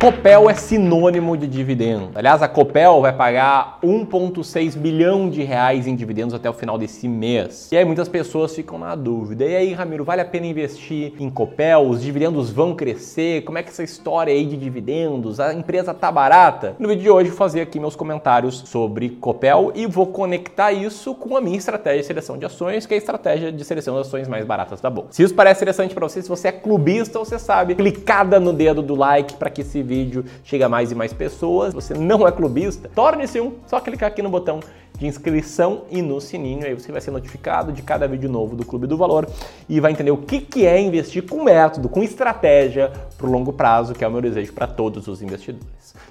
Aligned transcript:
Copel 0.00 0.48
é 0.48 0.54
sinônimo 0.54 1.36
de 1.36 1.46
dividendo. 1.46 2.08
Aliás, 2.14 2.40
a 2.40 2.48
Copel 2.48 3.02
vai 3.02 3.12
pagar 3.12 3.78
1,6 3.84 4.74
bilhão 4.74 5.28
de 5.28 5.42
reais 5.42 5.86
em 5.86 5.94
dividendos 5.94 6.32
até 6.32 6.48
o 6.48 6.54
final 6.54 6.78
desse 6.78 7.06
mês. 7.06 7.70
E 7.70 7.76
aí 7.76 7.84
muitas 7.84 8.08
pessoas 8.08 8.54
ficam 8.54 8.78
na 8.78 8.94
dúvida. 8.94 9.44
E 9.44 9.54
aí, 9.54 9.74
Ramiro, 9.74 10.02
vale 10.02 10.22
a 10.22 10.24
pena 10.24 10.46
investir 10.46 11.12
em 11.20 11.28
Copel? 11.28 11.80
Os 11.80 12.00
dividendos 12.00 12.48
vão 12.48 12.74
crescer? 12.74 13.42
Como 13.42 13.58
é 13.58 13.62
que 13.62 13.68
essa 13.68 13.82
história 13.82 14.32
aí 14.32 14.46
de 14.46 14.56
dividendos? 14.56 15.38
A 15.38 15.52
empresa 15.52 15.92
tá 15.92 16.10
barata? 16.10 16.74
No 16.78 16.88
vídeo 16.88 17.02
de 17.02 17.10
hoje 17.10 17.28
vou 17.28 17.36
fazer 17.36 17.60
aqui 17.60 17.78
meus 17.78 17.94
comentários 17.94 18.62
sobre 18.64 19.10
Copel 19.10 19.70
e 19.74 19.86
vou 19.86 20.06
conectar 20.06 20.72
isso 20.72 21.14
com 21.14 21.36
a 21.36 21.42
minha 21.42 21.58
estratégia 21.58 22.00
de 22.00 22.06
seleção 22.06 22.38
de 22.38 22.46
ações, 22.46 22.86
que 22.86 22.94
é 22.94 22.96
a 22.96 22.98
estratégia 22.98 23.52
de 23.52 23.64
seleção 23.66 23.96
de 23.96 24.00
ações 24.00 24.26
mais 24.26 24.46
baratas 24.46 24.80
da 24.80 24.88
bolsa. 24.88 25.10
Se 25.12 25.22
isso 25.24 25.34
parece 25.34 25.58
interessante 25.58 25.94
para 25.94 26.08
você, 26.08 26.22
se 26.22 26.28
você 26.30 26.48
é 26.48 26.52
clubista, 26.52 27.18
você 27.18 27.38
sabe, 27.38 27.74
clicada 27.74 28.40
no 28.40 28.54
dedo 28.54 28.80
do 28.80 28.94
like 28.94 29.34
para 29.34 29.50
que 29.50 29.60
esse 29.60 29.89
vídeo 29.90 30.24
chegue 30.44 30.62
a 30.62 30.68
mais 30.68 30.92
e 30.92 30.94
mais 30.94 31.12
pessoas. 31.12 31.74
Você 31.74 31.94
não 31.94 32.26
é 32.26 32.30
clubista? 32.30 32.88
Torne-se 32.94 33.40
um, 33.40 33.54
só 33.66 33.80
clicar 33.80 34.08
aqui 34.08 34.22
no 34.22 34.30
botão 34.30 34.60
de 34.96 35.06
inscrição 35.06 35.84
e 35.90 36.00
no 36.02 36.20
sininho, 36.20 36.64
aí 36.64 36.74
você 36.74 36.92
vai 36.92 37.00
ser 37.00 37.10
notificado 37.10 37.72
de 37.72 37.82
cada 37.82 38.06
vídeo 38.06 38.28
novo 38.28 38.54
do 38.54 38.66
Clube 38.66 38.86
do 38.86 38.98
Valor 38.98 39.26
e 39.66 39.80
vai 39.80 39.92
entender 39.92 40.10
o 40.10 40.18
que, 40.18 40.40
que 40.40 40.66
é 40.66 40.78
investir 40.78 41.26
com 41.26 41.42
método, 41.42 41.88
com 41.88 42.02
estratégia 42.02 42.92
para 43.16 43.26
o 43.26 43.30
longo 43.30 43.52
prazo, 43.52 43.94
que 43.94 44.04
é 44.04 44.08
o 44.08 44.12
meu 44.12 44.20
desejo 44.20 44.52
para 44.52 44.66
todos 44.66 45.08
os 45.08 45.22
investidores. 45.22 46.09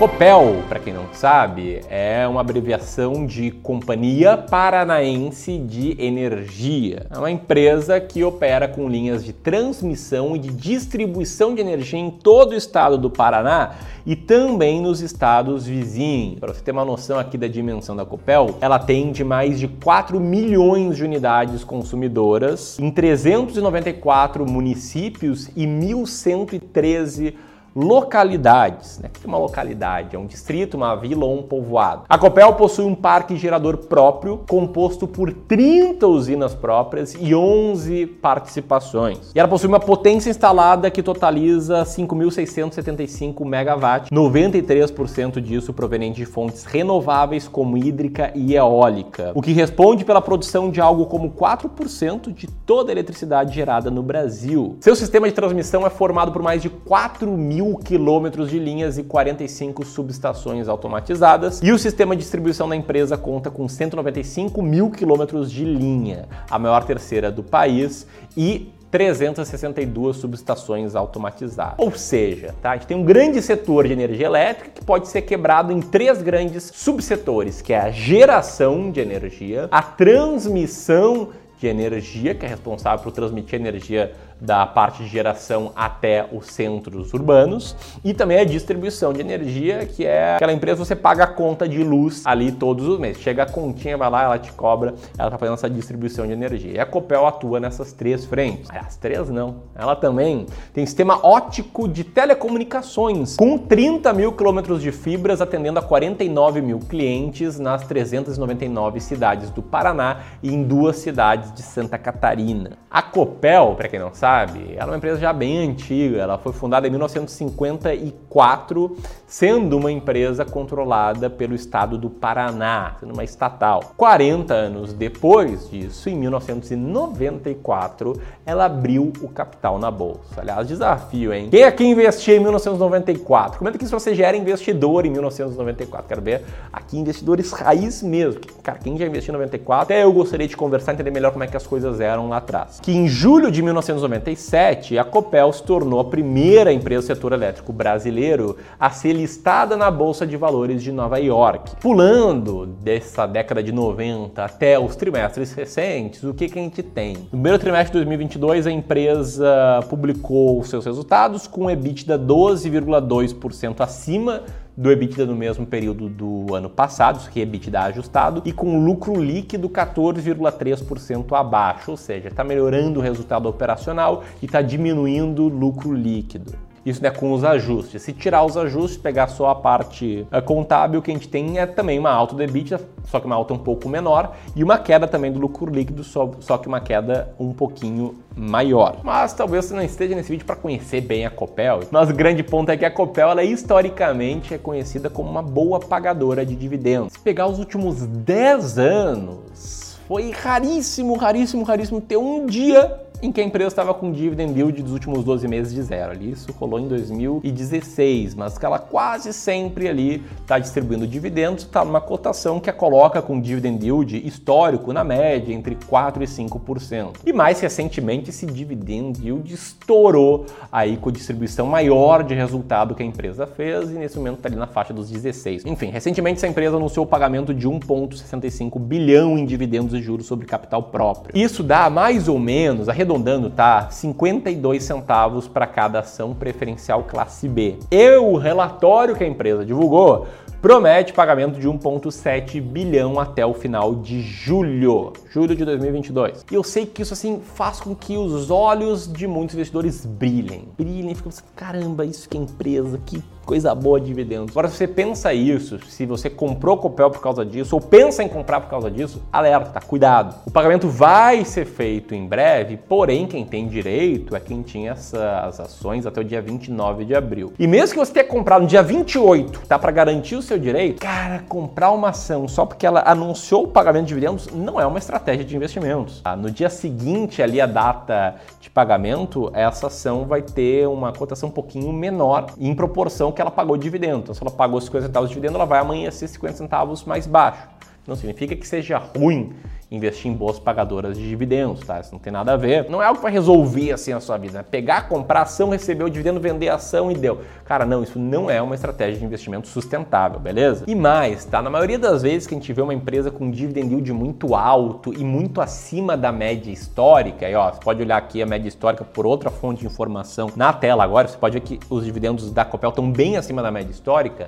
Copel, 0.00 0.62
para 0.66 0.80
quem 0.80 0.94
não 0.94 1.12
sabe, 1.12 1.82
é 1.90 2.26
uma 2.26 2.40
abreviação 2.40 3.26
de 3.26 3.50
Companhia 3.50 4.34
Paranaense 4.34 5.58
de 5.58 5.94
Energia. 6.02 7.06
É 7.10 7.18
uma 7.18 7.30
empresa 7.30 8.00
que 8.00 8.24
opera 8.24 8.66
com 8.66 8.88
linhas 8.88 9.22
de 9.22 9.34
transmissão 9.34 10.34
e 10.34 10.38
de 10.38 10.48
distribuição 10.48 11.54
de 11.54 11.60
energia 11.60 11.98
em 11.98 12.10
todo 12.10 12.52
o 12.52 12.56
estado 12.56 12.96
do 12.96 13.10
Paraná 13.10 13.72
e 14.06 14.16
também 14.16 14.80
nos 14.80 15.02
estados 15.02 15.66
vizinhos. 15.66 16.40
Para 16.40 16.54
você 16.54 16.62
ter 16.62 16.70
uma 16.70 16.86
noção 16.86 17.18
aqui 17.18 17.36
da 17.36 17.46
dimensão 17.46 17.94
da 17.94 18.06
Copel, 18.06 18.56
ela 18.62 18.78
tem 18.78 19.12
de 19.12 19.22
mais 19.22 19.60
de 19.60 19.68
4 19.68 20.18
milhões 20.18 20.96
de 20.96 21.04
unidades 21.04 21.62
consumidoras 21.62 22.78
em 22.78 22.90
394 22.90 24.50
municípios 24.50 25.48
e 25.54 25.66
1.113 25.66 27.34
localidades. 27.74 28.98
Né? 28.98 29.08
O 29.08 29.18
que 29.18 29.26
é 29.26 29.28
uma 29.28 29.38
localidade? 29.38 30.16
É 30.16 30.18
um 30.18 30.26
distrito, 30.26 30.76
uma 30.76 30.94
vila 30.94 31.24
ou 31.24 31.38
um 31.38 31.42
povoado. 31.42 32.02
A 32.08 32.18
Copel 32.18 32.52
possui 32.54 32.84
um 32.84 32.94
parque 32.94 33.36
gerador 33.36 33.76
próprio, 33.76 34.40
composto 34.48 35.06
por 35.06 35.32
30 35.32 36.06
usinas 36.06 36.54
próprias 36.54 37.14
e 37.18 37.34
11 37.34 38.06
participações. 38.06 39.32
E 39.34 39.38
ela 39.38 39.48
possui 39.48 39.68
uma 39.68 39.80
potência 39.80 40.30
instalada 40.30 40.90
que 40.90 41.02
totaliza 41.02 41.82
5.675 41.82 43.44
megawatts, 43.44 44.10
93% 44.10 45.40
disso 45.40 45.72
proveniente 45.72 46.16
de 46.16 46.26
fontes 46.26 46.64
renováveis 46.64 47.46
como 47.48 47.76
hídrica 47.76 48.32
e 48.34 48.54
eólica, 48.54 49.32
o 49.34 49.42
que 49.42 49.52
responde 49.52 50.04
pela 50.04 50.20
produção 50.20 50.70
de 50.70 50.80
algo 50.80 51.06
como 51.06 51.30
4% 51.30 52.32
de 52.32 52.46
toda 52.46 52.90
a 52.90 52.92
eletricidade 52.92 53.54
gerada 53.54 53.90
no 53.90 54.02
Brasil. 54.02 54.76
Seu 54.80 54.96
sistema 54.96 55.28
de 55.28 55.34
transmissão 55.34 55.86
é 55.86 55.90
formado 55.90 56.32
por 56.32 56.42
mais 56.42 56.62
de 56.62 56.68
4 56.68 57.30
mil 57.30 57.59
mil 57.60 57.76
quilômetros 57.76 58.48
de 58.48 58.58
linhas 58.58 58.96
e 58.96 59.02
45 59.02 59.84
subestações 59.84 60.66
automatizadas. 60.66 61.60
E 61.62 61.70
o 61.70 61.78
sistema 61.78 62.16
de 62.16 62.22
distribuição 62.22 62.66
da 62.66 62.74
empresa 62.74 63.18
conta 63.18 63.50
com 63.50 63.68
195 63.68 64.62
mil 64.62 64.90
quilômetros 64.90 65.52
de 65.52 65.64
linha, 65.64 66.26
a 66.50 66.58
maior 66.58 66.84
terceira 66.84 67.30
do 67.30 67.42
país, 67.42 68.06
e 68.34 68.72
362 68.90 70.16
subestações 70.16 70.96
automatizadas. 70.96 71.74
Ou 71.78 71.92
seja, 71.92 72.54
tá? 72.60 72.70
a 72.70 72.76
gente 72.76 72.86
tem 72.86 72.96
um 72.96 73.04
grande 73.04 73.40
setor 73.40 73.86
de 73.86 73.92
energia 73.92 74.26
elétrica 74.26 74.70
que 74.74 74.84
pode 74.84 75.06
ser 75.06 75.22
quebrado 75.22 75.70
em 75.70 75.80
três 75.80 76.22
grandes 76.22 76.72
subsetores, 76.74 77.62
que 77.62 77.72
é 77.72 77.78
a 77.78 77.90
geração 77.90 78.90
de 78.90 79.00
energia, 79.00 79.68
a 79.70 79.82
transmissão 79.82 81.28
de 81.60 81.68
energia, 81.68 82.34
que 82.34 82.46
é 82.46 82.48
responsável 82.48 83.04
por 83.04 83.12
transmitir 83.12 83.60
energia 83.60 84.12
da 84.40 84.66
parte 84.66 85.02
de 85.02 85.08
geração 85.08 85.72
até 85.76 86.26
os 86.32 86.46
centros 86.46 87.12
urbanos 87.12 87.76
e 88.04 88.14
também 88.14 88.38
a 88.38 88.44
distribuição 88.44 89.12
de 89.12 89.20
energia, 89.20 89.86
que 89.86 90.06
é 90.06 90.36
aquela 90.36 90.52
empresa 90.52 90.80
que 90.80 90.88
você 90.88 90.96
paga 90.96 91.24
a 91.24 91.26
conta 91.26 91.68
de 91.68 91.82
luz 91.82 92.22
ali 92.24 92.52
todos 92.52 92.86
os 92.86 92.98
meses. 92.98 93.22
Chega 93.22 93.42
a 93.42 93.46
continha, 93.46 93.96
vai 93.96 94.10
lá, 94.10 94.24
ela 94.24 94.38
te 94.38 94.52
cobra, 94.52 94.94
ela 95.18 95.28
está 95.28 95.38
fazendo 95.38 95.54
essa 95.54 95.68
distribuição 95.68 96.26
de 96.26 96.32
energia. 96.32 96.72
E 96.72 96.80
a 96.80 96.86
Copel 96.86 97.26
atua 97.26 97.60
nessas 97.60 97.92
três 97.92 98.24
frentes. 98.24 98.68
As 98.70 98.96
três 98.96 99.28
não. 99.28 99.62
Ela 99.74 99.94
também 99.94 100.46
tem 100.72 100.86
sistema 100.86 101.24
ótico 101.24 101.88
de 101.88 102.04
telecomunicações 102.04 103.36
com 103.36 103.58
30 103.58 104.12
mil 104.12 104.32
quilômetros 104.32 104.80
de 104.82 104.92
fibras 104.92 105.40
atendendo 105.40 105.78
a 105.78 105.82
49 105.82 106.60
mil 106.60 106.78
clientes 106.78 107.58
nas 107.58 107.86
399 107.86 109.00
cidades 109.00 109.50
do 109.50 109.62
Paraná 109.62 110.20
e 110.42 110.52
em 110.52 110.62
duas 110.62 110.96
cidades 110.96 111.52
de 111.52 111.62
Santa 111.62 111.98
Catarina. 111.98 112.78
A 112.90 113.02
Copel, 113.02 113.74
para 113.76 113.88
quem 113.88 113.98
não 113.98 114.12
sabe, 114.12 114.29
sabe? 114.30 114.74
Ela 114.76 114.84
é 114.84 114.90
uma 114.92 114.96
empresa 114.96 115.18
já 115.18 115.32
bem 115.32 115.58
antiga, 115.58 116.18
ela 116.18 116.38
foi 116.38 116.52
fundada 116.52 116.86
em 116.86 116.90
1954, 116.90 118.96
sendo 119.26 119.76
uma 119.76 119.90
empresa 119.90 120.44
controlada 120.44 121.28
pelo 121.28 121.52
estado 121.52 121.98
do 121.98 122.08
Paraná, 122.08 122.94
sendo 123.00 123.12
uma 123.12 123.24
estatal. 123.24 123.92
40 123.96 124.54
anos 124.54 124.92
depois 124.92 125.68
disso, 125.68 126.08
em 126.08 126.16
1994, 126.16 128.20
ela 128.46 128.66
abriu 128.66 129.12
o 129.20 129.28
capital 129.28 129.80
na 129.80 129.90
bolsa. 129.90 130.40
Aliás, 130.40 130.68
desafio, 130.68 131.34
hein? 131.34 131.48
Quem 131.50 131.64
aqui 131.64 131.84
investiu 131.84 132.36
em 132.36 132.40
1994? 132.40 133.58
Comenta 133.58 133.76
aqui 133.76 133.86
se 133.86 133.92
você 133.92 134.14
já 134.14 134.28
era 134.28 134.36
investidor 134.36 135.06
em 135.06 135.10
1994. 135.10 136.06
Quero 136.06 136.22
ver 136.22 136.44
aqui 136.72 136.96
investidores 136.96 137.50
raiz 137.50 138.00
mesmo. 138.00 138.40
Cara, 138.62 138.78
quem 138.78 138.96
já 138.96 139.06
investiu 139.06 139.32
em 139.32 139.38
94? 139.38 139.82
Até 139.82 140.04
eu 140.04 140.12
gostaria 140.12 140.46
de 140.46 140.56
conversar, 140.56 140.92
entender 140.92 141.10
melhor 141.10 141.32
como 141.32 141.42
é 141.42 141.48
que 141.48 141.56
as 141.56 141.66
coisas 141.66 141.98
eram 142.00 142.28
lá 142.28 142.36
atrás. 142.36 142.78
Que 142.80 142.92
em 142.92 143.08
julho 143.08 143.50
de 143.50 143.60
1994 143.60 144.19
1997, 144.20 144.98
a 144.98 145.04
Copel 145.04 145.52
se 145.52 145.62
tornou 145.62 145.98
a 145.98 146.04
primeira 146.04 146.72
empresa 146.72 147.02
do 147.02 147.06
setor 147.06 147.32
elétrico 147.32 147.72
brasileiro 147.72 148.56
a 148.78 148.90
ser 148.90 149.12
listada 149.12 149.76
na 149.76 149.90
Bolsa 149.90 150.26
de 150.26 150.36
Valores 150.36 150.82
de 150.82 150.92
Nova 150.92 151.18
York. 151.18 151.76
Pulando 151.80 152.66
dessa 152.66 153.26
década 153.26 153.62
de 153.62 153.72
90 153.72 154.44
até 154.44 154.78
os 154.78 154.94
trimestres 154.94 155.52
recentes, 155.52 156.22
o 156.22 156.34
que, 156.34 156.48
que 156.48 156.58
a 156.58 156.62
gente 156.62 156.82
tem? 156.82 157.16
No 157.16 157.28
primeiro 157.30 157.58
trimestre 157.58 157.92
de 157.92 158.04
2022, 158.04 158.66
a 158.66 158.70
empresa 158.70 159.80
publicou 159.88 160.62
seus 160.64 160.84
resultados 160.84 161.46
com 161.46 161.70
EBITDA 161.70 162.18
12,2% 162.18 163.80
acima 163.80 164.42
do 164.80 164.90
EBITDA 164.90 165.26
no 165.26 165.36
mesmo 165.36 165.66
período 165.66 166.08
do 166.08 166.54
ano 166.54 166.70
passado, 166.70 167.18
isso 167.18 167.28
aqui 167.28 167.40
é 167.40 167.42
EBITDA 167.42 167.80
ajustado, 167.82 168.40
e 168.46 168.50
com 168.50 168.82
lucro 168.82 169.14
líquido 169.22 169.68
14,3% 169.68 171.38
abaixo, 171.38 171.90
ou 171.90 171.98
seja, 171.98 172.28
está 172.28 172.42
melhorando 172.42 172.98
o 172.98 173.02
resultado 173.02 173.46
operacional 173.46 174.24
e 174.40 174.46
está 174.46 174.62
diminuindo 174.62 175.42
o 175.42 175.48
lucro 175.48 175.92
líquido. 175.92 176.54
Isso 176.84 177.02
né, 177.02 177.10
com 177.10 177.32
os 177.32 177.44
ajustes. 177.44 178.02
Se 178.02 178.12
tirar 178.12 178.44
os 178.44 178.56
ajustes, 178.56 178.96
pegar 178.96 179.28
só 179.28 179.50
a 179.50 179.54
parte 179.54 180.26
eh, 180.30 180.40
contábil, 180.40 181.02
que 181.02 181.10
a 181.10 181.14
gente 181.14 181.28
tem 181.28 181.58
é 181.58 181.66
também 181.66 181.98
uma 181.98 182.10
alta 182.10 182.34
do 182.34 182.42
EBITDA, 182.42 182.80
só 183.04 183.20
que 183.20 183.26
uma 183.26 183.34
alta 183.34 183.52
um 183.52 183.58
pouco 183.58 183.88
menor, 183.88 184.34
e 184.56 184.64
uma 184.64 184.78
queda 184.78 185.06
também 185.06 185.30
do 185.30 185.38
lucro 185.38 185.70
líquido, 185.70 186.02
só, 186.02 186.30
só 186.40 186.56
que 186.56 186.68
uma 186.68 186.80
queda 186.80 187.34
um 187.38 187.52
pouquinho 187.52 188.16
maior. 188.34 188.96
Mas 189.02 189.34
talvez 189.34 189.66
você 189.66 189.74
não 189.74 189.82
esteja 189.82 190.14
nesse 190.14 190.30
vídeo 190.30 190.46
para 190.46 190.56
conhecer 190.56 191.02
bem 191.02 191.26
a 191.26 191.30
Copel. 191.30 191.80
Mas 191.90 192.08
o 192.08 192.14
grande 192.14 192.42
ponto 192.42 192.70
é 192.70 192.76
que 192.76 192.84
a 192.84 192.90
Copel, 192.90 193.30
ela 193.30 193.44
historicamente 193.44 194.54
é 194.54 194.58
conhecida 194.58 195.10
como 195.10 195.28
uma 195.28 195.42
boa 195.42 195.80
pagadora 195.80 196.46
de 196.46 196.54
dividendos. 196.54 197.12
Se 197.12 197.18
pegar 197.18 197.46
os 197.46 197.58
últimos 197.58 198.06
10 198.06 198.78
anos, 198.78 199.98
foi 200.08 200.30
raríssimo, 200.30 201.14
raríssimo, 201.14 201.62
raríssimo 201.62 202.00
ter 202.00 202.16
um 202.16 202.46
dia 202.46 203.09
em 203.22 203.30
que 203.30 203.40
a 203.40 203.44
empresa 203.44 203.68
estava 203.68 203.92
com 203.92 204.10
dividend 204.10 204.58
yield 204.58 204.82
dos 204.82 204.92
últimos 204.92 205.24
12 205.24 205.46
meses 205.46 205.74
de 205.74 205.82
zero. 205.82 206.12
Ali 206.12 206.30
isso 206.30 206.52
rolou 206.52 206.80
em 206.80 206.88
2016, 206.88 208.34
mas 208.34 208.56
que 208.56 208.64
ela 208.64 208.78
quase 208.78 209.32
sempre 209.32 209.88
ali 209.88 210.22
está 210.40 210.58
distribuindo 210.58 211.06
dividendos, 211.06 211.64
está 211.64 211.84
numa 211.84 212.00
cotação 212.00 212.58
que 212.58 212.70
a 212.70 212.72
coloca 212.72 213.20
com 213.20 213.40
dividend 213.40 213.84
yield 213.84 214.26
histórico 214.26 214.92
na 214.92 215.04
média 215.04 215.52
entre 215.52 215.76
4 215.86 216.22
e 216.22 216.26
5%. 216.26 217.16
E 217.26 217.32
mais 217.32 217.60
recentemente 217.60 218.30
esse 218.30 218.46
dividend 218.46 219.20
yield 219.22 219.52
estourou 219.52 220.46
aí 220.72 220.96
com 220.96 221.08
a 221.08 221.12
distribuição 221.12 221.66
maior 221.66 222.22
de 222.22 222.34
resultado 222.34 222.94
que 222.94 223.02
a 223.02 223.06
empresa 223.06 223.46
fez 223.46 223.90
e 223.90 223.94
nesse 223.94 224.16
momento 224.16 224.36
está 224.36 224.48
ali 224.48 224.56
na 224.56 224.66
faixa 224.66 224.92
dos 224.92 225.10
16. 225.10 225.64
Enfim, 225.66 225.86
recentemente 225.86 226.38
essa 226.38 226.48
empresa 226.48 226.76
anunciou 226.76 227.04
o 227.04 227.08
pagamento 227.08 227.52
de 227.52 227.68
1,65 227.68 228.78
bilhão 228.78 229.36
em 229.36 229.44
dividendos 229.44 229.92
e 229.94 230.00
juros 230.00 230.26
sobre 230.26 230.46
capital 230.46 230.84
próprio. 230.84 231.36
Isso 231.36 231.62
dá 231.62 231.90
mais 231.90 232.28
ou 232.28 232.38
menos 232.38 232.88
a 232.88 232.92
arredondando, 233.10 233.50
tá? 233.50 233.90
52 233.90 234.82
centavos 234.82 235.48
para 235.48 235.66
cada 235.66 236.00
ação 236.00 236.32
preferencial 236.32 237.02
classe 237.04 237.48
B. 237.48 237.78
E 237.90 238.16
o 238.16 238.36
relatório 238.36 239.16
que 239.16 239.24
a 239.24 239.26
empresa 239.26 239.64
divulgou 239.64 240.26
promete 240.62 241.12
pagamento 241.12 241.58
de 241.58 241.66
1,7 241.66 242.60
bilhão 242.60 243.18
até 243.18 243.44
o 243.46 243.54
final 243.54 243.94
de 243.94 244.20
julho, 244.20 245.12
julho 245.30 245.56
de 245.56 245.64
2022. 245.64 246.44
E 246.50 246.54
eu 246.54 246.62
sei 246.62 246.84
que 246.84 247.02
isso 247.02 247.14
assim 247.14 247.40
faz 247.54 247.80
com 247.80 247.94
que 247.94 248.16
os 248.16 248.50
olhos 248.50 249.10
de 249.10 249.26
muitos 249.26 249.54
investidores 249.54 250.04
brilhem, 250.04 250.68
brilhem, 250.76 251.14
ficam 251.14 251.30
assim, 251.30 251.42
caramba, 251.56 252.04
isso 252.04 252.28
que 252.28 252.36
é 252.36 252.40
empresa, 252.40 253.00
que 253.06 253.22
coisa 253.50 253.74
boa 253.74 254.00
de 254.00 254.06
dividendos. 254.06 254.52
Agora, 254.52 254.68
se 254.68 254.76
você 254.76 254.86
pensa 254.86 255.34
isso, 255.34 255.80
se 255.88 256.06
você 256.06 256.30
comprou 256.30 256.76
Copel 256.76 257.10
por 257.10 257.20
causa 257.20 257.44
disso, 257.44 257.74
ou 257.74 257.80
pensa 257.80 258.22
em 258.22 258.28
comprar 258.28 258.60
por 258.60 258.70
causa 258.70 258.88
disso, 258.88 259.20
alerta, 259.32 259.80
cuidado. 259.80 260.36
O 260.46 260.52
pagamento 260.52 260.88
vai 260.88 261.44
ser 261.44 261.64
feito 261.64 262.14
em 262.14 262.28
breve, 262.28 262.76
porém, 262.76 263.26
quem 263.26 263.44
tem 263.44 263.66
direito 263.66 264.36
é 264.36 264.40
quem 264.40 264.62
tinha 264.62 264.92
essas 264.92 265.58
ações 265.58 266.06
até 266.06 266.20
o 266.20 266.24
dia 266.24 266.40
29 266.40 267.04
de 267.04 267.12
abril. 267.12 267.52
E 267.58 267.66
mesmo 267.66 267.94
que 267.94 267.98
você 267.98 268.12
tenha 268.12 268.24
comprado 268.24 268.62
no 268.62 268.68
dia 268.68 268.84
28, 268.84 269.62
tá? 269.66 269.76
Para 269.76 269.90
garantir 269.90 270.36
o 270.36 270.42
seu 270.42 270.56
direito, 270.56 271.00
cara, 271.00 271.42
comprar 271.48 271.90
uma 271.90 272.10
ação 272.10 272.46
só 272.46 272.64
porque 272.64 272.86
ela 272.86 273.02
anunciou 273.04 273.64
o 273.64 273.68
pagamento 273.68 274.04
de 274.04 274.08
dividendos 274.10 274.46
não 274.46 274.80
é 274.80 274.86
uma 274.86 274.98
estratégia 274.98 275.44
de 275.44 275.56
investimentos. 275.56 276.20
Tá? 276.20 276.36
No 276.36 276.52
dia 276.52 276.70
seguinte, 276.70 277.42
ali 277.42 277.60
a 277.60 277.66
data 277.66 278.36
de 278.60 278.70
pagamento, 278.70 279.50
essa 279.52 279.88
ação 279.88 280.24
vai 280.24 280.40
ter 280.40 280.86
uma 280.86 281.12
cotação 281.12 281.48
um 281.48 281.52
pouquinho 281.52 281.92
menor 281.92 282.46
em 282.56 282.72
proporção 282.76 283.32
que 283.32 283.39
ela 283.40 283.50
pagou 283.50 283.76
de 283.76 283.82
dividendo. 283.82 284.20
Então, 284.20 284.34
se 284.34 284.42
ela 284.42 284.50
pagou 284.50 284.80
50 284.80 285.06
centavos 285.06 285.28
de 285.28 285.34
dividendo, 285.34 285.56
ela 285.56 285.66
vai 285.66 285.80
amanhecer 285.80 286.28
50 286.28 286.56
centavos 286.56 287.04
mais 287.04 287.26
baixo. 287.26 287.68
Não 288.06 288.16
significa 288.16 288.56
que 288.56 288.66
seja 288.66 288.98
ruim 288.98 289.54
investir 289.90 290.30
em 290.30 290.34
boas 290.34 290.58
pagadoras 290.58 291.18
de 291.18 291.28
dividendos, 291.28 291.80
tá? 291.80 291.98
Isso 291.98 292.12
não 292.12 292.18
tem 292.18 292.32
nada 292.32 292.52
a 292.52 292.56
ver. 292.56 292.88
Não 292.88 293.02
é 293.02 293.06
algo 293.06 293.20
vai 293.20 293.32
resolver 293.32 293.90
assim 293.92 294.12
a 294.12 294.20
sua 294.20 294.36
vida, 294.36 294.58
né? 294.58 294.64
Pegar, 294.68 295.08
comprar 295.08 295.42
ação, 295.42 295.70
receber 295.70 296.04
o 296.04 296.10
dividendo, 296.10 296.38
vender 296.38 296.68
a 296.68 296.76
ação 296.76 297.10
e 297.10 297.14
deu. 297.14 297.40
Cara, 297.64 297.84
não, 297.84 298.02
isso 298.02 298.18
não 298.18 298.48
é 298.48 298.62
uma 298.62 298.74
estratégia 298.74 299.18
de 299.18 299.24
investimento 299.24 299.66
sustentável, 299.66 300.38
beleza? 300.38 300.84
E 300.86 300.94
mais, 300.94 301.44
tá? 301.44 301.60
Na 301.60 301.70
maioria 301.70 301.98
das 301.98 302.22
vezes 302.22 302.46
que 302.46 302.54
a 302.54 302.58
gente 302.58 302.72
vê 302.72 302.82
uma 302.82 302.94
empresa 302.94 303.30
com 303.30 303.50
dividend 303.50 303.92
yield 303.92 304.12
muito 304.12 304.54
alto 304.54 305.12
e 305.12 305.24
muito 305.24 305.60
acima 305.60 306.16
da 306.16 306.30
média 306.30 306.70
histórica, 306.70 307.48
e 307.48 307.54
ó, 307.54 307.72
você 307.72 307.80
pode 307.80 308.02
olhar 308.02 308.16
aqui 308.16 308.42
a 308.42 308.46
média 308.46 308.68
histórica 308.68 309.04
por 309.04 309.26
outra 309.26 309.50
fonte 309.50 309.80
de 309.80 309.86
informação 309.86 310.50
na 310.54 310.72
tela 310.72 311.02
agora, 311.02 311.26
você 311.26 311.36
pode 311.36 311.54
ver 311.54 311.60
que 311.60 311.80
os 311.88 312.04
dividendos 312.04 312.50
da 312.52 312.64
Copel 312.64 312.90
estão 312.90 313.10
bem 313.10 313.36
acima 313.36 313.62
da 313.62 313.70
média 313.70 313.90
histórica 313.90 314.46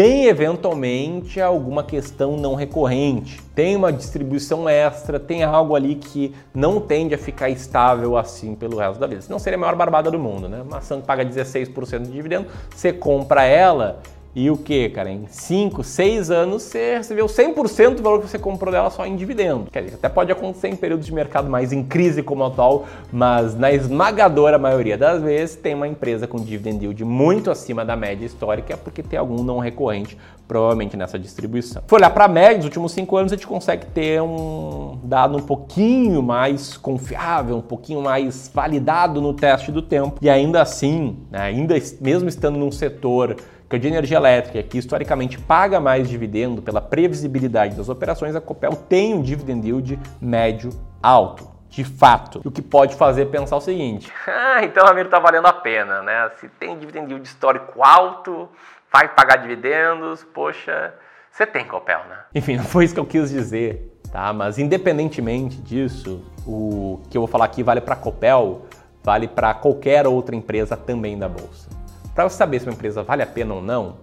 tem 0.00 0.28
eventualmente 0.28 1.42
alguma 1.42 1.84
questão 1.84 2.34
não 2.34 2.54
recorrente, 2.54 3.38
tem 3.54 3.76
uma 3.76 3.92
distribuição 3.92 4.66
extra, 4.66 5.20
tem 5.20 5.42
algo 5.42 5.76
ali 5.76 5.94
que 5.94 6.34
não 6.54 6.80
tende 6.80 7.14
a 7.14 7.18
ficar 7.18 7.50
estável 7.50 8.16
assim 8.16 8.54
pelo 8.54 8.78
resto 8.78 8.98
da 8.98 9.06
vida. 9.06 9.20
Senão 9.20 9.38
seria 9.38 9.58
a 9.58 9.60
maior 9.60 9.76
barbada 9.76 10.10
do 10.10 10.18
mundo, 10.18 10.48
né? 10.48 10.62
Uma 10.62 10.80
que 10.80 11.06
paga 11.06 11.22
16% 11.22 12.04
de 12.04 12.12
dividendo, 12.12 12.46
você 12.74 12.94
compra 12.94 13.44
ela 13.44 14.00
e 14.34 14.50
o 14.50 14.56
que, 14.56 14.88
cara? 14.90 15.10
Em 15.10 15.26
5, 15.26 15.82
6 15.82 16.30
anos 16.30 16.62
você 16.62 16.98
recebeu 16.98 17.26
100% 17.26 17.96
do 17.96 18.02
valor 18.02 18.20
que 18.20 18.28
você 18.28 18.38
comprou 18.38 18.72
dela 18.72 18.88
só 18.90 19.04
em 19.04 19.16
dividendo. 19.16 19.66
Quer 19.72 19.82
dizer, 19.82 19.96
até 19.96 20.08
pode 20.08 20.30
acontecer 20.30 20.68
em 20.68 20.76
períodos 20.76 21.06
de 21.06 21.12
mercado 21.12 21.50
mais 21.50 21.72
em 21.72 21.82
crise 21.82 22.22
como 22.22 22.44
o 22.44 22.46
atual, 22.46 22.86
mas 23.12 23.56
na 23.56 23.72
esmagadora 23.72 24.58
maioria 24.58 24.96
das 24.96 25.20
vezes 25.20 25.56
tem 25.56 25.74
uma 25.74 25.88
empresa 25.88 26.26
com 26.26 26.38
dividend 26.38 26.84
yield 26.84 27.04
muito 27.04 27.50
acima 27.50 27.84
da 27.84 27.96
média 27.96 28.24
histórica 28.24 28.76
porque 28.76 29.02
tem 29.02 29.18
algum 29.18 29.42
não 29.42 29.58
recorrente 29.58 30.16
provavelmente 30.46 30.96
nessa 30.96 31.16
distribuição. 31.16 31.82
Se 31.86 31.94
olhar 31.94 32.10
para 32.10 32.24
a 32.24 32.28
média 32.28 32.56
dos 32.56 32.64
últimos 32.64 32.90
5 32.92 33.16
anos, 33.16 33.32
a 33.32 33.36
gente 33.36 33.46
consegue 33.46 33.86
ter 33.86 34.20
um 34.20 34.98
dado 35.04 35.38
um 35.38 35.42
pouquinho 35.42 36.20
mais 36.22 36.76
confiável, 36.76 37.56
um 37.56 37.62
pouquinho 37.62 38.02
mais 38.02 38.50
validado 38.52 39.20
no 39.20 39.32
teste 39.32 39.70
do 39.70 39.80
tempo. 39.80 40.18
E 40.20 40.28
ainda 40.28 40.60
assim, 40.60 41.18
né, 41.30 41.40
ainda 41.40 41.76
mesmo 42.00 42.28
estando 42.28 42.58
num 42.58 42.72
setor 42.72 43.36
que 43.70 43.78
de 43.78 43.86
energia 43.86 44.16
elétrica, 44.16 44.60
que 44.64 44.76
historicamente 44.76 45.38
paga 45.38 45.78
mais 45.78 46.08
dividendo 46.08 46.60
pela 46.60 46.80
previsibilidade 46.80 47.76
das 47.76 47.88
operações, 47.88 48.34
a 48.34 48.40
Copel 48.40 48.72
tem 48.72 49.14
um 49.14 49.22
dividend 49.22 49.64
yield 49.64 49.98
médio 50.20 50.70
alto. 51.00 51.48
De 51.68 51.84
fato, 51.84 52.40
o 52.44 52.50
que 52.50 52.60
pode 52.60 52.96
fazer 52.96 53.26
pensar 53.26 53.56
o 53.56 53.60
seguinte: 53.60 54.12
ah, 54.26 54.64
então 54.64 54.84
Ramiro 54.84 55.06
está 55.06 55.20
valendo 55.20 55.46
a 55.46 55.52
pena, 55.52 56.02
né? 56.02 56.28
Se 56.40 56.48
tem 56.48 56.76
dividend 56.76 57.12
yield 57.12 57.24
histórico 57.24 57.80
alto, 57.84 58.48
vai 58.92 59.06
pagar 59.06 59.36
dividendos, 59.36 60.24
poxa, 60.24 60.92
você 61.30 61.46
tem 61.46 61.64
Copel, 61.64 62.00
né? 62.08 62.16
Enfim, 62.34 62.56
não 62.58 62.64
foi 62.64 62.84
isso 62.84 62.94
que 62.94 62.98
eu 62.98 63.06
quis 63.06 63.30
dizer, 63.30 64.00
tá? 64.10 64.32
Mas 64.32 64.58
independentemente 64.58 65.58
disso, 65.58 66.24
o 66.44 67.00
que 67.08 67.16
eu 67.16 67.20
vou 67.20 67.28
falar 67.28 67.44
aqui 67.44 67.62
vale 67.62 67.80
para 67.80 67.94
Copel, 67.94 68.66
vale 69.00 69.28
para 69.28 69.54
qualquer 69.54 70.08
outra 70.08 70.34
empresa 70.34 70.76
também 70.76 71.16
da 71.16 71.28
bolsa. 71.28 71.79
Para 72.20 72.28
você 72.28 72.36
saber 72.36 72.60
se 72.60 72.66
uma 72.66 72.74
empresa 72.74 73.02
vale 73.02 73.22
a 73.22 73.26
pena 73.26 73.54
ou 73.54 73.62
não, 73.62 73.94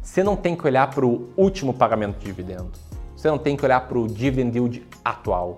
você 0.00 0.22
não 0.22 0.36
tem 0.36 0.54
que 0.54 0.64
olhar 0.64 0.88
para 0.90 1.04
o 1.04 1.28
último 1.36 1.74
pagamento 1.74 2.20
de 2.20 2.26
dividendo. 2.26 2.70
Você 3.16 3.28
não 3.28 3.36
tem 3.36 3.56
que 3.56 3.64
olhar 3.64 3.80
para 3.88 3.98
o 3.98 4.06
dividend 4.06 4.56
yield 4.56 4.86
atual. 5.04 5.56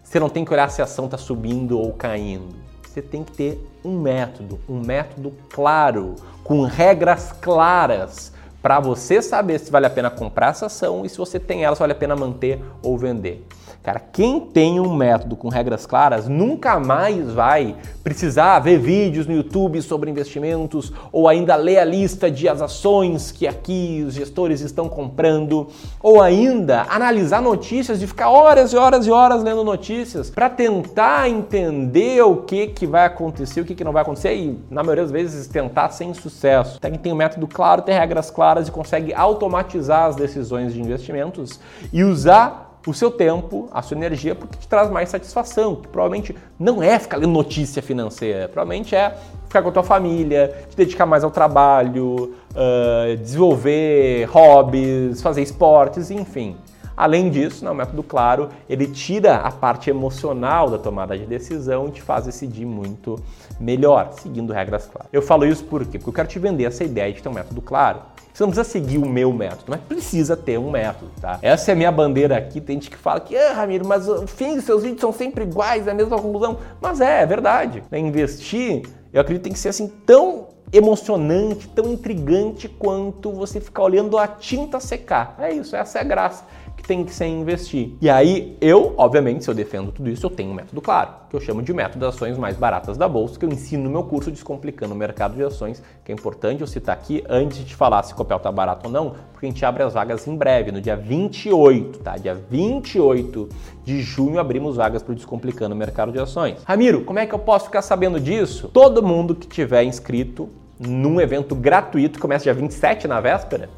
Você 0.00 0.20
não 0.20 0.28
tem 0.28 0.44
que 0.44 0.52
olhar 0.52 0.70
se 0.70 0.80
a 0.80 0.84
ação 0.84 1.06
está 1.06 1.18
subindo 1.18 1.76
ou 1.76 1.92
caindo. 1.92 2.54
Você 2.84 3.02
tem 3.02 3.24
que 3.24 3.32
ter 3.32 3.68
um 3.84 3.98
método, 3.98 4.60
um 4.68 4.78
método 4.78 5.32
claro, 5.50 6.14
com 6.44 6.62
regras 6.62 7.32
claras, 7.32 8.32
para 8.66 8.80
você 8.80 9.22
saber 9.22 9.60
se 9.60 9.70
vale 9.70 9.86
a 9.86 9.90
pena 9.90 10.10
comprar 10.10 10.48
essa 10.48 10.66
ação 10.66 11.06
e 11.06 11.08
se 11.08 11.16
você 11.16 11.38
tem 11.38 11.62
ela, 11.62 11.76
se 11.76 11.78
vale 11.78 11.92
a 11.92 11.94
pena 11.94 12.16
manter 12.16 12.60
ou 12.82 12.98
vender. 12.98 13.46
Cara, 13.86 14.00
quem 14.00 14.40
tem 14.40 14.80
um 14.80 14.92
método 14.96 15.36
com 15.36 15.48
regras 15.48 15.86
claras 15.86 16.26
nunca 16.26 16.80
mais 16.80 17.30
vai 17.30 17.76
precisar 18.02 18.58
ver 18.58 18.80
vídeos 18.80 19.28
no 19.28 19.32
YouTube 19.32 19.80
sobre 19.80 20.10
investimentos 20.10 20.92
ou 21.12 21.28
ainda 21.28 21.54
ler 21.54 21.78
a 21.78 21.84
lista 21.84 22.28
de 22.28 22.48
as 22.48 22.60
ações 22.60 23.30
que 23.30 23.46
aqui 23.46 24.04
os 24.04 24.14
gestores 24.14 24.60
estão 24.60 24.88
comprando 24.88 25.68
ou 26.02 26.20
ainda 26.20 26.84
analisar 26.88 27.40
notícias 27.40 28.02
e 28.02 28.08
ficar 28.08 28.28
horas 28.28 28.72
e 28.72 28.76
horas 28.76 29.06
e 29.06 29.10
horas 29.12 29.44
lendo 29.44 29.62
notícias 29.62 30.30
para 30.30 30.50
tentar 30.50 31.28
entender 31.28 32.20
o 32.22 32.38
que, 32.38 32.66
que 32.66 32.88
vai 32.88 33.06
acontecer, 33.06 33.60
o 33.60 33.64
que, 33.64 33.76
que 33.76 33.84
não 33.84 33.92
vai 33.92 34.02
acontecer 34.02 34.34
e, 34.34 34.58
na 34.68 34.82
maioria 34.82 35.04
das 35.04 35.12
vezes, 35.12 35.46
tentar 35.46 35.90
sem 35.90 36.12
sucesso. 36.12 36.80
Quem 36.80 36.94
tem 36.94 37.12
um 37.12 37.16
método 37.16 37.46
claro, 37.46 37.82
tem 37.82 37.94
regras 37.94 38.32
claras 38.32 38.55
e 38.68 38.70
consegue 38.70 39.12
automatizar 39.14 40.06
as 40.06 40.16
decisões 40.16 40.72
de 40.72 40.80
investimentos 40.80 41.60
e 41.92 42.02
usar 42.02 42.66
o 42.86 42.94
seu 42.94 43.10
tempo, 43.10 43.68
a 43.72 43.82
sua 43.82 43.96
energia, 43.96 44.34
porque 44.34 44.56
te 44.56 44.68
traz 44.68 44.88
mais 44.90 45.08
satisfação. 45.08 45.76
Que 45.76 45.88
provavelmente 45.88 46.36
não 46.58 46.82
é 46.82 46.98
ficar 46.98 47.16
lendo 47.16 47.32
notícia 47.32 47.82
financeira, 47.82 48.48
provavelmente 48.48 48.94
é 48.94 49.16
ficar 49.44 49.62
com 49.62 49.68
a 49.68 49.72
tua 49.72 49.82
família, 49.82 50.66
te 50.70 50.76
dedicar 50.76 51.06
mais 51.06 51.24
ao 51.24 51.30
trabalho, 51.30 52.34
uh, 52.52 53.16
desenvolver 53.16 54.24
hobbies, 54.26 55.20
fazer 55.20 55.42
esportes, 55.42 56.10
enfim. 56.10 56.56
Além 56.96 57.28
disso, 57.28 57.64
né, 57.64 57.72
método 57.74 58.02
claro, 58.02 58.48
ele 58.68 58.86
tira 58.86 59.36
a 59.36 59.52
parte 59.52 59.90
emocional 59.90 60.70
da 60.70 60.78
tomada 60.78 61.16
de 61.16 61.26
decisão 61.26 61.88
e 61.88 61.90
te 61.90 62.00
faz 62.00 62.24
decidir 62.24 62.64
muito 62.64 63.16
melhor, 63.60 64.12
seguindo 64.20 64.52
regras 64.52 64.86
claras. 64.86 65.08
Eu 65.12 65.20
falo 65.20 65.44
isso 65.44 65.64
por 65.64 65.84
quê? 65.84 65.98
Porque 65.98 66.08
eu 66.08 66.14
quero 66.14 66.28
te 66.28 66.38
vender 66.38 66.64
essa 66.64 66.82
ideia 66.82 67.12
de 67.12 67.22
ter 67.22 67.28
um 67.28 67.34
método 67.34 67.60
claro. 67.60 68.00
Você 68.32 68.42
não 68.42 68.50
precisa 68.50 68.70
seguir 68.70 68.98
o 68.98 69.06
meu 69.06 69.32
método, 69.32 69.64
mas 69.68 69.80
precisa 69.80 70.36
ter 70.36 70.58
um 70.58 70.70
método, 70.70 71.10
tá? 71.20 71.38
Essa 71.40 71.70
é 71.70 71.72
a 71.72 71.76
minha 71.76 71.90
bandeira 71.90 72.36
aqui. 72.36 72.60
Tem 72.60 72.76
gente 72.76 72.90
que 72.90 72.96
fala 72.96 73.18
que, 73.18 73.34
ah, 73.36 73.54
Ramiro, 73.54 73.86
mas 73.86 74.06
o 74.08 74.26
fim 74.26 74.56
dos 74.56 74.64
seus 74.64 74.82
vídeos 74.82 75.00
são 75.00 75.10
sempre 75.10 75.44
iguais, 75.44 75.86
é 75.86 75.90
a 75.90 75.94
mesma 75.94 76.18
conclusão. 76.20 76.58
Mas 76.80 77.00
é, 77.00 77.22
é 77.22 77.26
verdade. 77.26 77.82
Né? 77.90 77.98
Investir, 77.98 78.82
eu 79.10 79.22
acredito 79.22 79.42
que 79.42 79.48
tem 79.48 79.52
que 79.54 79.58
ser 79.58 79.70
assim 79.70 79.90
tão 80.04 80.48
emocionante, 80.70 81.66
tão 81.68 81.90
intrigante 81.90 82.68
quanto 82.68 83.32
você 83.32 83.58
ficar 83.58 83.84
olhando 83.84 84.18
a 84.18 84.26
tinta 84.26 84.80
secar. 84.80 85.34
É 85.38 85.54
isso, 85.54 85.74
essa 85.74 85.98
é 85.98 86.02
a 86.02 86.04
graça 86.04 86.44
tem 86.82 87.04
que 87.04 87.12
ser 87.12 87.26
investir. 87.26 87.92
E 88.00 88.08
aí, 88.08 88.56
eu, 88.60 88.94
obviamente, 88.96 89.44
se 89.44 89.50
eu 89.50 89.54
defendo 89.54 89.92
tudo 89.92 90.08
isso, 90.08 90.24
eu 90.24 90.30
tenho 90.30 90.50
um 90.50 90.54
método 90.54 90.80
claro, 90.80 91.10
que 91.28 91.36
eu 91.36 91.40
chamo 91.40 91.62
de 91.62 91.72
método 91.72 92.00
das 92.00 92.14
ações 92.14 92.38
mais 92.38 92.56
baratas 92.56 92.96
da 92.96 93.08
bolsa, 93.08 93.38
que 93.38 93.44
eu 93.44 93.50
ensino 93.50 93.84
no 93.84 93.90
meu 93.90 94.04
curso 94.04 94.30
Descomplicando 94.30 94.94
o 94.94 94.96
Mercado 94.96 95.34
de 95.34 95.42
Ações, 95.42 95.82
que 96.04 96.12
é 96.12 96.14
importante 96.14 96.60
eu 96.60 96.66
citar 96.66 96.94
aqui 96.94 97.24
antes 97.28 97.58
de 97.58 97.64
te 97.64 97.74
falar 97.74 98.02
se 98.02 98.12
o 98.12 98.16
Copel 98.16 98.38
tá 98.38 98.50
barato 98.50 98.86
ou 98.86 98.92
não, 98.92 99.14
porque 99.32 99.46
a 99.46 99.48
gente 99.48 99.64
abre 99.64 99.82
as 99.82 99.94
vagas 99.94 100.26
em 100.26 100.36
breve, 100.36 100.72
no 100.72 100.80
dia 100.80 100.96
28, 100.96 101.98
tá? 101.98 102.16
Dia 102.16 102.34
28 102.34 103.48
de 103.84 104.00
junho 104.00 104.38
abrimos 104.38 104.76
vagas 104.76 105.02
para 105.02 105.12
o 105.12 105.14
Descomplicando 105.14 105.74
o 105.74 105.78
Mercado 105.78 106.12
de 106.12 106.18
Ações. 106.18 106.58
Ramiro, 106.64 107.04
como 107.04 107.18
é 107.18 107.26
que 107.26 107.34
eu 107.34 107.38
posso 107.38 107.66
ficar 107.66 107.82
sabendo 107.82 108.20
disso? 108.20 108.68
Todo 108.72 109.02
mundo 109.02 109.34
que 109.34 109.46
tiver 109.46 109.84
inscrito 109.84 110.48
num 110.78 111.20
evento 111.20 111.54
gratuito, 111.54 112.18
começa 112.18 112.44
dia 112.44 112.54
27 112.54 113.08
na 113.08 113.20
véspera, 113.20 113.70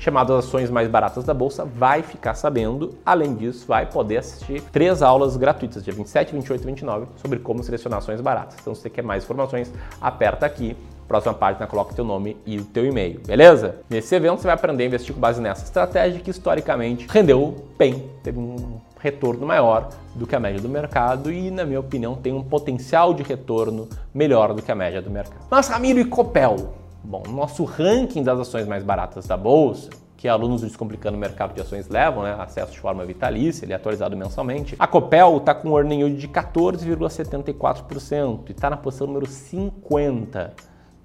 chamado 0.00 0.34
Ações 0.34 0.70
Mais 0.70 0.88
Baratas 0.88 1.24
da 1.24 1.34
Bolsa, 1.34 1.64
vai 1.64 2.02
ficar 2.02 2.34
sabendo. 2.34 2.94
Além 3.04 3.34
disso, 3.34 3.66
vai 3.68 3.84
poder 3.84 4.16
assistir 4.16 4.62
três 4.72 5.02
aulas 5.02 5.36
gratuitas, 5.36 5.84
dia 5.84 5.92
27, 5.92 6.32
28 6.32 6.62
e 6.62 6.66
29, 6.66 7.06
sobre 7.16 7.38
como 7.38 7.62
selecionar 7.62 7.98
ações 7.98 8.20
baratas. 8.20 8.56
Então, 8.60 8.74
se 8.74 8.80
você 8.80 8.90
quer 8.90 9.02
mais 9.02 9.22
informações, 9.22 9.70
aperta 10.00 10.46
aqui. 10.46 10.74
Próxima 11.06 11.34
página, 11.34 11.66
coloca 11.66 11.92
teu 11.92 12.04
nome 12.04 12.36
e 12.46 12.58
o 12.58 12.64
teu 12.64 12.86
e-mail, 12.86 13.20
beleza? 13.26 13.80
Nesse 13.90 14.14
evento 14.14 14.38
você 14.38 14.46
vai 14.46 14.54
aprender 14.54 14.84
a 14.84 14.86
investir 14.86 15.12
com 15.12 15.20
base 15.20 15.40
nessa 15.40 15.64
estratégia 15.64 16.20
que 16.20 16.30
historicamente 16.30 17.06
rendeu 17.10 17.66
bem, 17.76 18.08
teve 18.22 18.38
um 18.38 18.80
retorno 19.00 19.44
maior 19.44 19.88
do 20.14 20.24
que 20.26 20.36
a 20.36 20.40
média 20.40 20.60
do 20.60 20.68
mercado 20.68 21.32
e, 21.32 21.50
na 21.50 21.64
minha 21.64 21.80
opinião, 21.80 22.14
tem 22.14 22.32
um 22.32 22.44
potencial 22.44 23.12
de 23.12 23.24
retorno 23.24 23.88
melhor 24.14 24.54
do 24.54 24.62
que 24.62 24.70
a 24.70 24.74
média 24.74 25.02
do 25.02 25.10
mercado. 25.10 25.46
Mas 25.50 25.68
Ramiro 25.68 25.98
e 25.98 26.04
Copel, 26.04 26.74
Bom, 27.02 27.22
no 27.26 27.32
nosso 27.32 27.64
ranking 27.64 28.22
das 28.22 28.38
ações 28.38 28.66
mais 28.66 28.84
baratas 28.84 29.26
da 29.26 29.34
bolsa, 29.36 29.88
que 30.16 30.28
alunos 30.28 30.60
do 30.60 30.66
Descomplicando 30.66 31.16
o 31.16 31.20
Mercado 31.20 31.54
de 31.54 31.62
Ações 31.62 31.88
levam, 31.88 32.24
né? 32.24 32.36
acesso 32.38 32.72
de 32.72 32.78
forma 32.78 33.06
vitalícia, 33.06 33.64
ele 33.64 33.72
é 33.72 33.76
atualizado 33.76 34.14
mensalmente. 34.14 34.76
A 34.78 34.86
Copel 34.86 35.38
está 35.38 35.54
com 35.54 35.70
um 35.70 35.78
earning 35.78 36.00
yield 36.00 36.18
de 36.18 36.28
14,74% 36.28 38.40
e 38.48 38.52
está 38.52 38.68
na 38.68 38.76
posição 38.76 39.06
número 39.06 39.24
50 39.26 40.52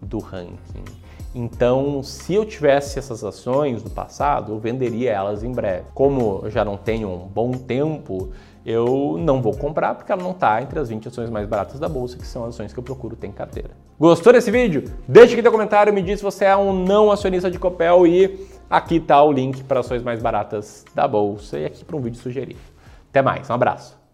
do 0.02 0.20
ranking. 0.20 0.84
Então, 1.38 2.02
se 2.02 2.34
eu 2.34 2.46
tivesse 2.46 2.98
essas 2.98 3.22
ações 3.22 3.84
no 3.84 3.90
passado, 3.90 4.54
eu 4.54 4.58
venderia 4.58 5.12
elas 5.12 5.44
em 5.44 5.52
breve. 5.52 5.84
Como 5.94 6.40
eu 6.44 6.50
já 6.50 6.64
não 6.64 6.78
tenho 6.78 7.10
um 7.10 7.28
bom 7.28 7.52
tempo, 7.52 8.30
eu 8.66 9.18
não 9.20 9.42
vou 9.42 9.54
comprar 9.54 9.96
porque 9.96 10.10
ela 10.14 10.24
não 10.24 10.32
está 10.32 10.62
entre 10.62 10.80
as 10.80 10.88
20 10.88 11.10
ações 11.10 11.30
mais 11.30 11.46
baratas 11.46 11.78
da 11.78 11.90
bolsa, 11.90 12.18
que 12.18 12.26
são 12.26 12.46
as 12.46 12.56
ações 12.56 12.72
que 12.72 12.80
eu 12.80 12.84
procuro 12.84 13.18
ter 13.18 13.28
em 13.28 13.34
carteira. 13.34 13.72
Gostou 14.00 14.32
desse 14.32 14.50
vídeo? 14.50 14.86
Deixa 15.06 15.34
aqui 15.34 15.42
teu 15.42 15.52
comentário, 15.52 15.94
me 15.94 16.02
diz 16.02 16.20
se 16.20 16.24
você 16.24 16.46
é 16.46 16.56
um 16.56 16.72
não 16.72 17.12
acionista 17.12 17.52
de 17.52 17.60
Copel 17.60 18.08
e 18.08 18.48
aqui 18.70 18.96
está 18.96 19.22
o 19.22 19.30
link 19.30 19.62
para 19.66 19.82
ações 19.82 20.02
mais 20.02 20.22
baratas 20.22 20.86
da 20.96 21.06
bolsa 21.06 21.60
e 21.60 21.66
aqui 21.66 21.84
para 21.84 21.98
um 21.98 22.02
vídeo 22.02 22.18
sugerido. 22.18 22.62
Até 23.10 23.22
mais, 23.22 23.50
um 23.50 23.54
abraço. 23.54 24.05